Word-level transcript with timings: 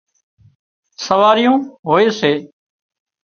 سواريون 1.05 1.59
هوئي 1.89 2.09
سي 2.19 2.33